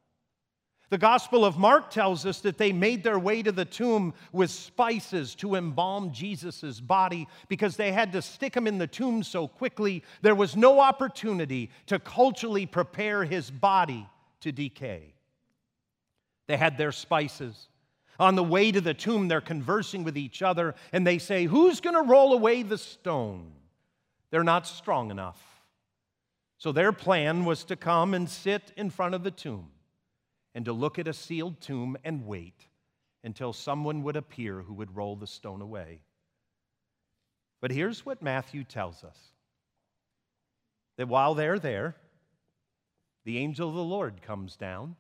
[0.90, 4.50] The Gospel of Mark tells us that they made their way to the tomb with
[4.50, 9.50] spices to embalm Jesus' body because they had to stick him in the tomb so
[9.50, 14.08] quickly, there was no opportunity to culturally prepare his body
[14.40, 15.14] to decay.
[16.48, 17.68] They had their spices.
[18.18, 21.82] On the way to the tomb, they're conversing with each other and they say, Who's
[21.82, 23.52] going to roll away the stone?
[24.32, 25.42] They're not strong enough.
[26.58, 29.72] So their plan was to come and sit in front of the tomb
[30.58, 32.66] and to look at a sealed tomb and wait
[33.24, 36.00] until someone would appear who would roll the stone away.
[37.62, 39.20] But here's what Matthew tells us
[40.98, 41.96] that while they're there,
[43.24, 44.96] the angel of the Lord comes down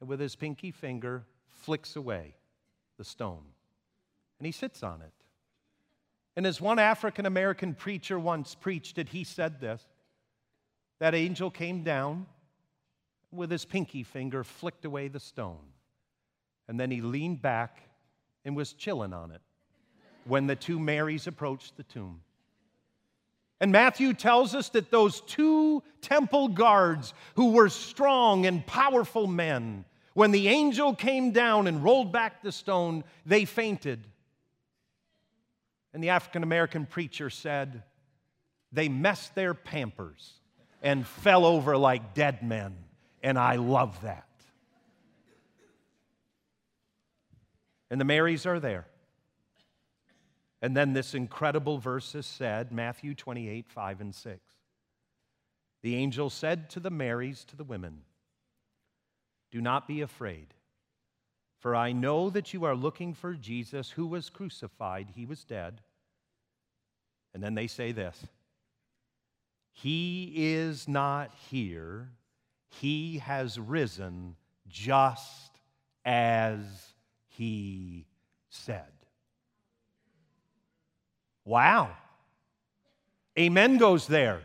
[0.00, 2.34] and with his pinky finger flicks away
[2.98, 3.44] the stone.
[4.40, 5.12] And he sits on it.
[6.34, 9.86] And as one African American preacher once preached it, he said this
[10.98, 12.26] that angel came down
[13.34, 15.66] with his pinky finger, flicked away the stone.
[16.68, 17.80] And then he leaned back
[18.44, 19.40] and was chilling on it
[20.24, 22.20] when the two Marys approached the tomb.
[23.60, 29.84] And Matthew tells us that those two temple guards, who were strong and powerful men,
[30.12, 34.06] when the angel came down and rolled back the stone, they fainted.
[35.92, 37.82] And the African American preacher said,
[38.72, 40.32] they messed their pampers
[40.82, 42.76] and fell over like dead men.
[43.24, 44.28] And I love that.
[47.90, 48.86] And the Marys are there.
[50.60, 54.40] And then this incredible verse is said Matthew 28 5 and 6.
[55.82, 58.02] The angel said to the Marys, to the women,
[59.50, 60.54] Do not be afraid,
[61.60, 65.08] for I know that you are looking for Jesus who was crucified.
[65.14, 65.80] He was dead.
[67.32, 68.26] And then they say this
[69.72, 72.10] he is not here.
[72.80, 74.36] He has risen
[74.68, 75.50] just
[76.04, 76.60] as
[77.28, 78.06] he
[78.48, 78.82] said.
[81.44, 81.90] Wow.
[83.38, 84.40] Amen goes there.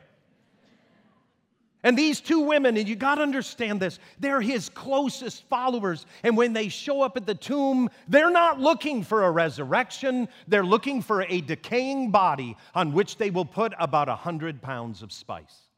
[1.82, 6.06] And these two women, and you got to understand this, they're his closest followers.
[6.24, 10.65] And when they show up at the tomb, they're not looking for a resurrection, they're
[10.65, 15.13] looking for a decaying body on which they will put about a hundred pounds of
[15.13, 15.70] spice.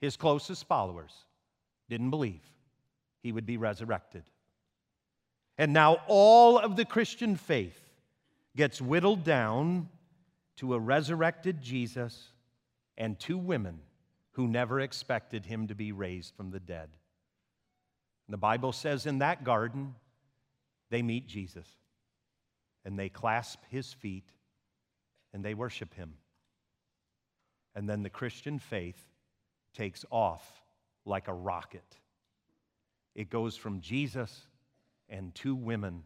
[0.00, 1.12] His closest followers
[1.88, 2.42] didn't believe
[3.22, 4.24] he would be resurrected.
[5.56, 7.78] And now all of the Christian faith
[8.56, 9.88] gets whittled down
[10.56, 12.30] to a resurrected Jesus
[12.96, 13.80] and two women
[14.32, 16.88] who never expected him to be raised from the dead.
[18.26, 19.94] And the Bible says in that garden,
[20.90, 21.68] they meet Jesus
[22.84, 24.28] and they clasp his feet
[25.32, 26.14] and they worship him.
[27.74, 29.02] And then the Christian faith
[29.72, 30.63] takes off
[31.04, 31.98] like a rocket.
[33.14, 34.46] It goes from Jesus
[35.08, 36.02] and two women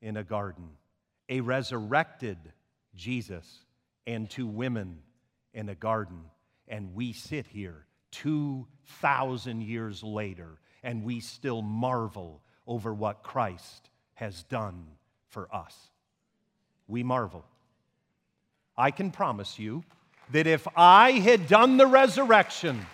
[0.00, 0.68] in a garden,
[1.28, 2.38] a resurrected
[2.94, 3.64] Jesus
[4.06, 4.98] and two women
[5.54, 6.20] in a garden.
[6.68, 14.42] And we sit here 2,000 years later and we still marvel over what Christ has
[14.44, 14.86] done
[15.28, 15.76] for us.
[16.88, 17.44] We marvel.
[18.76, 19.84] I can promise you
[20.30, 22.86] that if I had done the resurrection,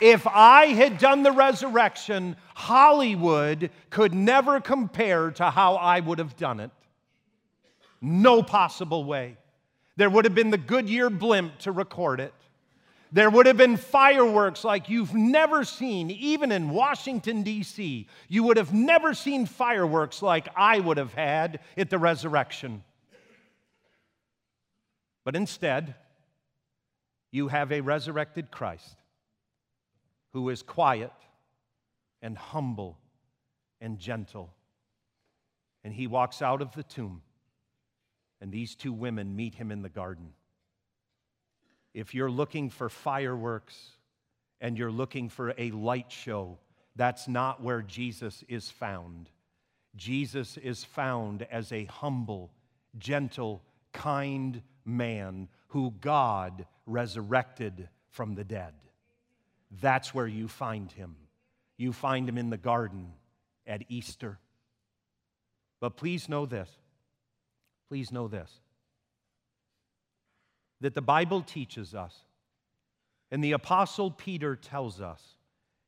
[0.00, 6.36] if I had done the resurrection, Hollywood could never compare to how I would have
[6.36, 6.70] done it.
[8.00, 9.36] No possible way.
[9.96, 12.34] There would have been the Goodyear blimp to record it.
[13.12, 18.06] There would have been fireworks like you've never seen, even in Washington, D.C.
[18.28, 22.82] You would have never seen fireworks like I would have had at the resurrection.
[25.24, 25.94] But instead,
[27.30, 28.96] you have a resurrected Christ
[30.36, 31.14] who is quiet
[32.20, 32.98] and humble
[33.80, 34.52] and gentle.
[35.82, 37.22] And he walks out of the tomb,
[38.42, 40.34] and these two women meet him in the garden.
[41.94, 43.92] If you're looking for fireworks
[44.60, 46.58] and you're looking for a light show,
[46.96, 49.30] that's not where Jesus is found.
[49.94, 52.50] Jesus is found as a humble,
[52.98, 53.62] gentle,
[53.94, 58.74] kind man who God resurrected from the dead.
[59.70, 61.16] That's where you find him.
[61.76, 63.12] You find him in the garden
[63.66, 64.38] at Easter.
[65.80, 66.70] But please know this.
[67.88, 68.50] Please know this.
[70.80, 72.14] That the Bible teaches us,
[73.30, 75.22] and the apostle Peter tells us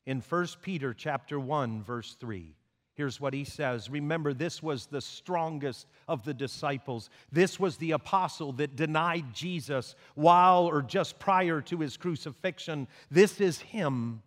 [0.07, 2.55] in 1 Peter chapter 1 verse 3
[2.99, 7.11] Here's what he says Remember, this was the strongest of the disciples.
[7.31, 12.89] This was the apostle that denied Jesus while or just prior to his crucifixion.
[13.09, 14.21] This is him.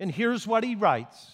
[0.00, 1.32] And here's what he writes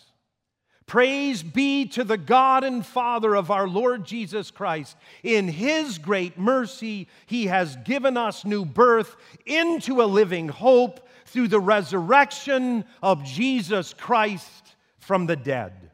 [0.87, 4.97] Praise be to the God and Father of our Lord Jesus Christ.
[5.22, 9.14] In his great mercy, he has given us new birth
[9.45, 15.86] into a living hope through the resurrection of Jesus Christ from the dead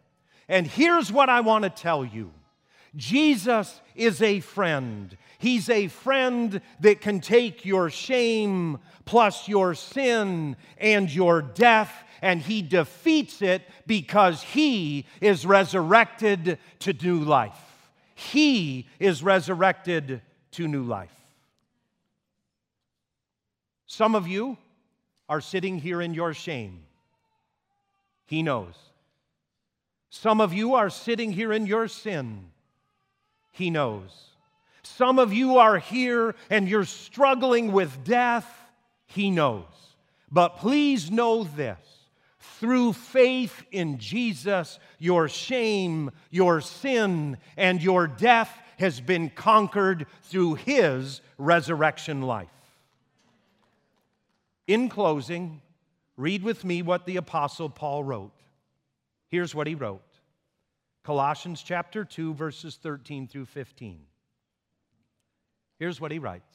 [0.49, 2.32] and here's what I want to tell you
[2.97, 5.16] Jesus is a friend.
[5.38, 12.40] He's a friend that can take your shame plus your sin and your death, and
[12.40, 17.59] He defeats it because He is resurrected to new life.
[18.14, 20.20] He is resurrected
[20.53, 21.11] to new life.
[23.86, 24.59] Some of you
[25.28, 26.84] are sitting here in your shame.
[28.26, 28.74] He knows.
[30.14, 32.50] Some of you are sitting here in your sin.
[33.50, 34.10] He knows.
[34.82, 38.46] Some of you are here and you're struggling with death.
[39.06, 39.64] He knows.
[40.30, 41.78] But please know this
[42.60, 50.56] through faith in Jesus, your shame, your sin, and your death has been conquered through
[50.56, 52.50] his resurrection life.
[54.66, 55.62] In closing,
[56.18, 58.41] read with me what the Apostle Paul wrote.
[59.33, 60.05] Here's what he wrote
[61.05, 64.03] Colossians chapter 2, verses 13 through 15.
[65.78, 66.55] Here's what he writes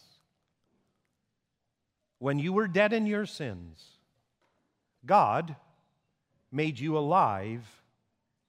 [2.20, 3.84] When you were dead in your sins,
[5.04, 5.56] God
[6.52, 7.66] made you alive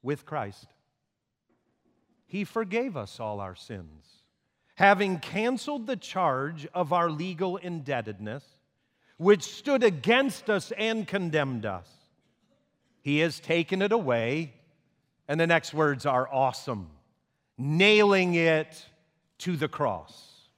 [0.03, 0.67] with Christ.
[2.27, 4.05] He forgave us all our sins,
[4.75, 8.45] having canceled the charge of our legal indebtedness,
[9.17, 11.89] which stood against us and condemned us.
[13.09, 14.53] He has taken it away.
[15.29, 16.91] And the next words are awesome
[17.57, 18.85] nailing it
[19.39, 20.51] to the cross.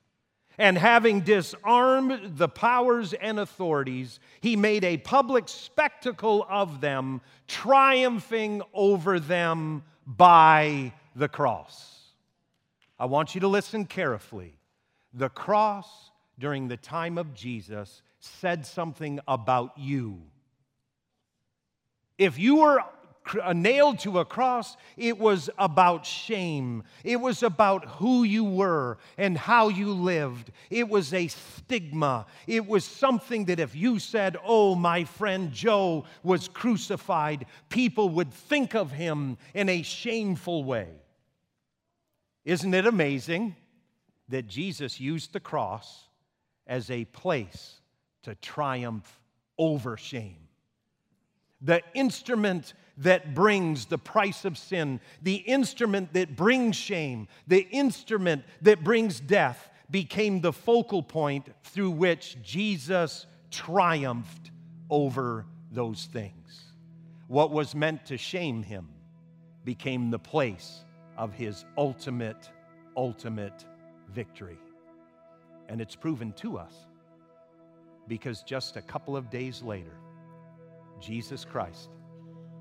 [0.58, 8.62] And having disarmed the powers and authorities, he made a public spectacle of them, triumphing
[8.74, 12.00] over them by the cross.
[12.98, 14.58] I want you to listen carefully.
[15.14, 20.20] The cross during the time of Jesus said something about you
[22.20, 22.82] if you were
[23.42, 26.84] uh, nailed to a cross, it was about shame.
[27.02, 30.50] It was about who you were and how you lived.
[30.68, 32.26] It was a stigma.
[32.46, 38.34] It was something that if you said, Oh, my friend Joe was crucified, people would
[38.34, 40.88] think of him in a shameful way.
[42.44, 43.56] Isn't it amazing
[44.28, 46.08] that Jesus used the cross
[46.66, 47.80] as a place
[48.24, 49.20] to triumph
[49.56, 50.49] over shame?
[51.62, 58.44] The instrument that brings the price of sin, the instrument that brings shame, the instrument
[58.62, 64.50] that brings death, became the focal point through which Jesus triumphed
[64.88, 66.72] over those things.
[67.26, 68.88] What was meant to shame him
[69.64, 70.84] became the place
[71.16, 72.50] of his ultimate,
[72.96, 73.64] ultimate
[74.12, 74.58] victory.
[75.68, 76.74] And it's proven to us
[78.08, 79.96] because just a couple of days later,
[81.00, 81.90] Jesus Christ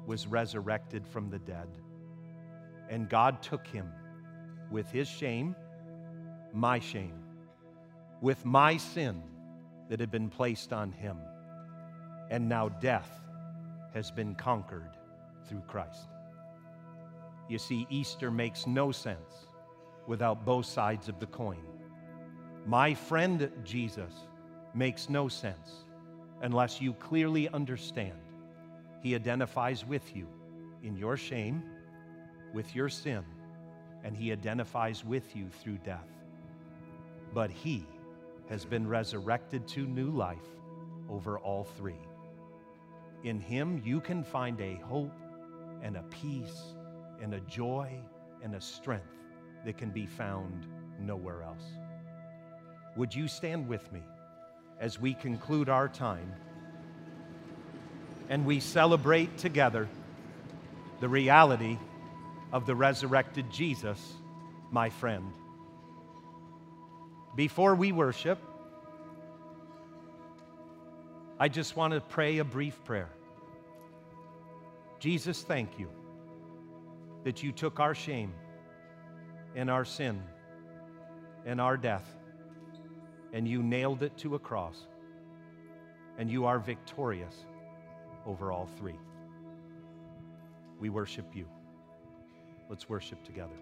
[0.05, 1.67] was resurrected from the dead.
[2.89, 3.91] And God took him
[4.71, 5.55] with his shame,
[6.53, 7.23] my shame,
[8.21, 9.21] with my sin
[9.89, 11.17] that had been placed on him.
[12.31, 13.09] And now death
[13.93, 14.89] has been conquered
[15.47, 16.07] through Christ.
[17.49, 19.47] You see, Easter makes no sense
[20.07, 21.63] without both sides of the coin.
[22.65, 24.13] My friend Jesus
[24.73, 25.85] makes no sense
[26.41, 28.19] unless you clearly understand
[29.01, 30.27] he identifies with you
[30.83, 31.63] in your shame,
[32.53, 33.23] with your sin,
[34.03, 36.07] and he identifies with you through death.
[37.33, 37.85] But he
[38.49, 40.37] has been resurrected to new life
[41.09, 42.01] over all three.
[43.23, 45.13] In him, you can find a hope
[45.83, 46.73] and a peace
[47.21, 47.91] and a joy
[48.41, 49.05] and a strength
[49.65, 50.67] that can be found
[50.99, 51.65] nowhere else.
[52.95, 54.01] Would you stand with me
[54.79, 56.33] as we conclude our time
[58.29, 59.89] and we celebrate together
[60.99, 61.77] the reality
[62.53, 64.13] of the resurrected Jesus,
[64.71, 65.33] my friend?
[67.35, 68.39] Before we worship,
[71.39, 73.09] I just want to pray a brief prayer.
[74.99, 75.89] Jesus, thank you
[77.23, 78.33] that you took our shame
[79.55, 80.21] and our sin
[81.45, 82.05] and our death
[83.33, 84.85] and you nailed it to a cross.
[86.17, 87.33] And you are victorious
[88.29, 88.99] over all three.
[90.79, 91.47] We worship you.
[92.69, 93.55] Let's worship together.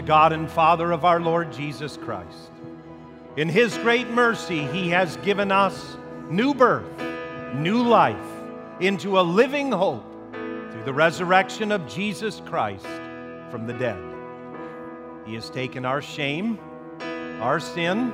[0.00, 2.50] The God and Father of our Lord Jesus Christ.
[3.36, 5.98] In His great mercy, He has given us
[6.30, 6.90] new birth,
[7.54, 8.16] new life
[8.80, 12.86] into a living hope through the resurrection of Jesus Christ
[13.50, 14.02] from the dead.
[15.26, 16.58] He has taken our shame,
[17.42, 18.10] our sin,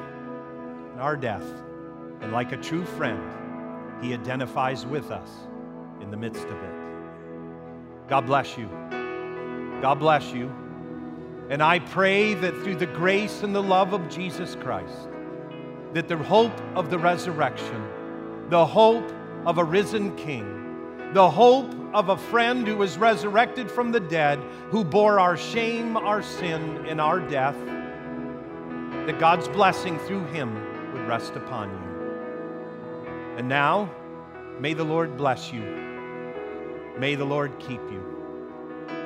[0.91, 1.47] and our death,
[2.21, 3.23] and like a true friend,
[4.03, 5.31] He identifies with us
[6.01, 8.09] in the midst of it.
[8.09, 8.67] God bless you.
[9.81, 10.53] God bless you.
[11.49, 15.09] And I pray that through the grace and the love of Jesus Christ,
[15.93, 19.09] that the hope of the resurrection, the hope
[19.45, 24.41] of a risen King, the hope of a friend who was resurrected from the dead,
[24.71, 27.57] who bore our shame, our sin, and our death,
[29.07, 30.53] that God's blessing through him
[30.93, 33.39] would rest upon you.
[33.39, 33.89] And now,
[34.59, 35.63] may the Lord bless you.
[36.99, 38.03] May the Lord keep you.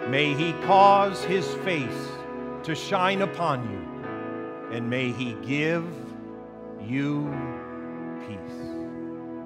[0.08, 2.08] May he cause his face
[2.70, 3.80] to shine upon you,
[4.72, 5.84] and may he give
[6.80, 7.28] you
[8.28, 8.38] peace.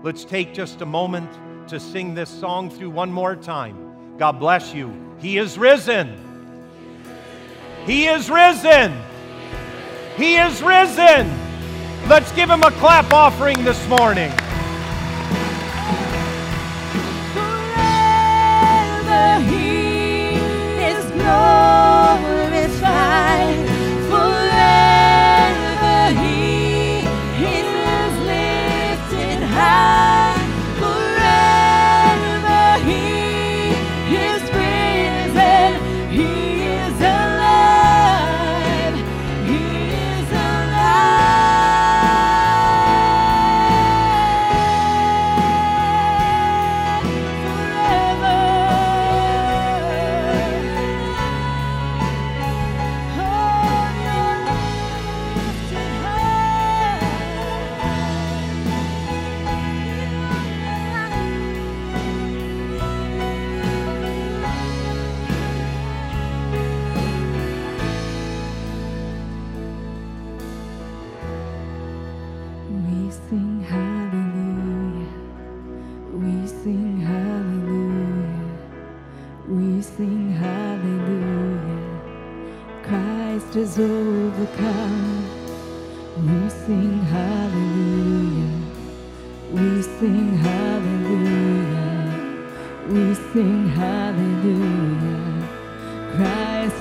[0.02, 1.30] Let's take just a moment
[1.70, 4.18] to sing this song through one more time.
[4.18, 4.94] God bless you.
[5.20, 6.18] He is risen.
[7.86, 8.94] He is risen.
[10.18, 11.26] He is risen.
[12.06, 14.30] Let's give him a clap offering this morning.
[17.32, 20.34] Forever he
[20.84, 21.14] is.
[22.84, 23.73] Forever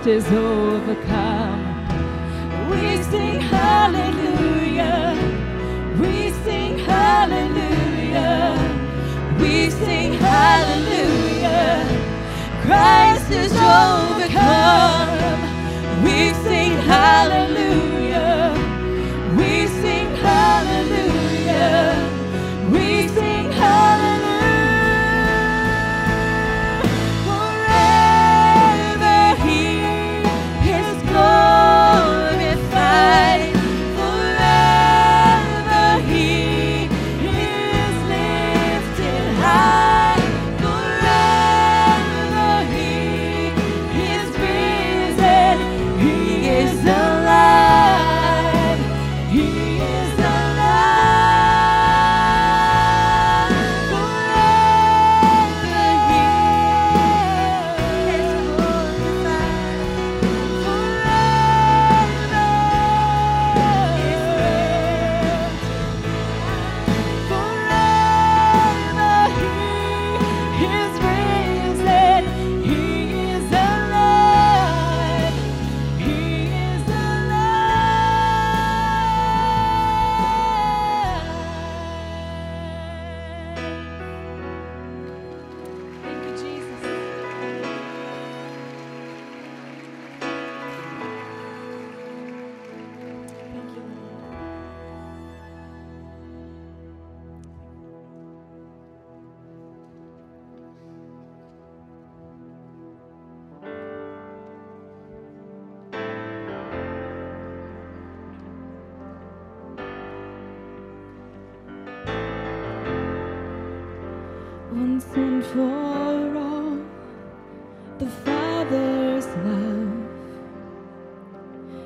[0.04, 1.62] Christ is overcome.
[2.70, 5.16] We sing hallelujah.
[5.98, 8.58] We sing hallelujah.
[9.40, 11.88] We sing hallelujah.
[12.64, 15.14] Christ is overcome.
[16.04, 17.53] We sing hallelujah.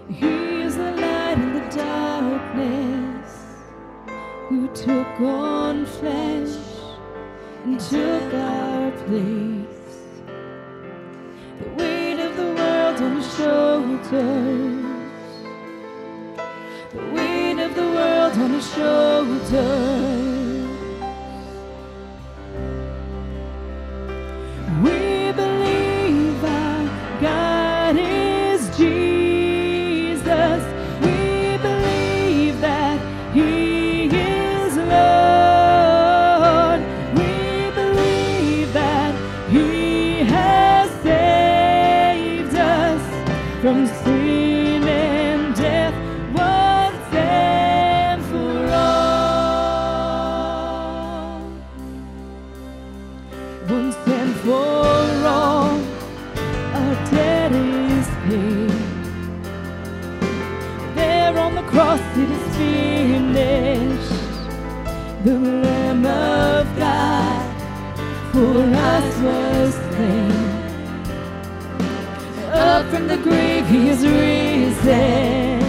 [0.09, 3.29] He is the light in the darkness
[4.47, 6.55] who took on flesh
[7.65, 9.67] and took our place.
[11.59, 14.85] The weight of the world on his shoulders.
[16.93, 20.16] The weight of the world on his shoulders.
[73.69, 75.61] He is risen.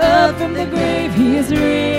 [0.00, 1.95] Up from the grave, He is risen.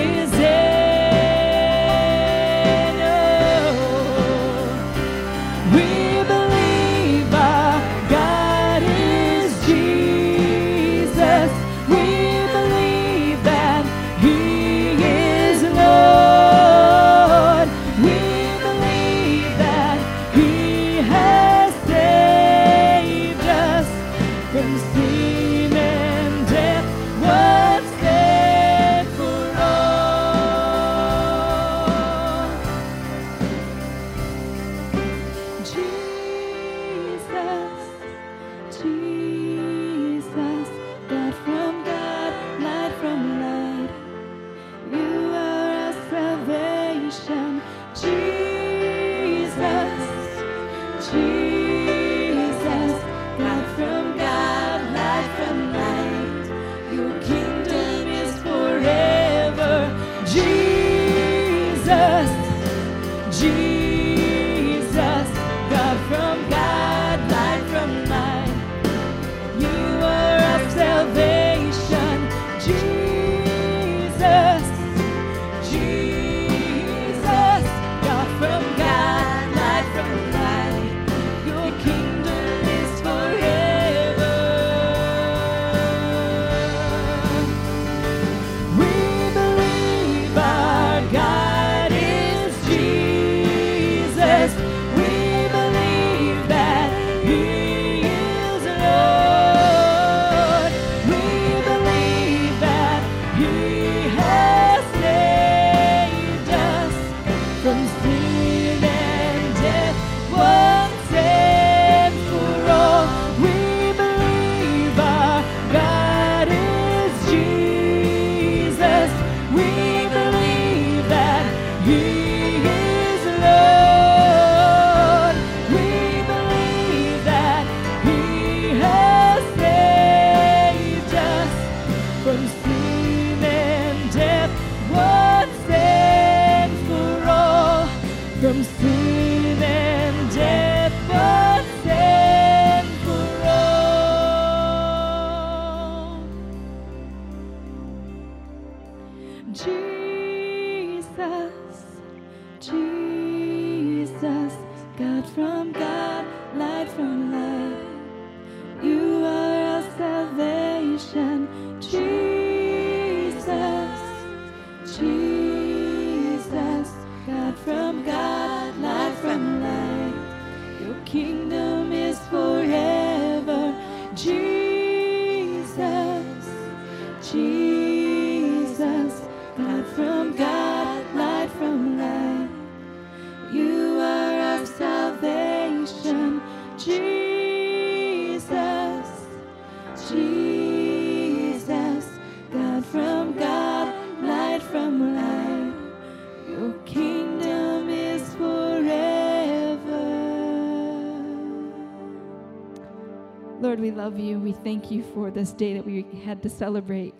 [204.08, 204.38] love you.
[204.38, 207.14] We thank you for this day that we had to celebrate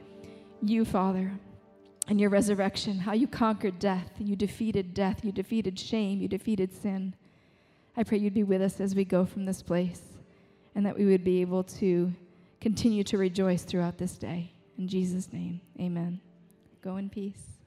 [0.63, 1.31] you, Father,
[2.07, 4.11] and your resurrection, how you conquered death.
[4.19, 5.23] You defeated death.
[5.23, 6.19] You defeated shame.
[6.23, 7.15] You defeated sin.
[7.95, 10.01] I pray you'd be with us as we go from this place
[10.75, 12.11] and that we would be able to
[12.59, 14.51] continue to rejoice throughout this day.
[14.79, 16.23] In Jesus' name, amen.
[16.81, 17.58] Go in peace.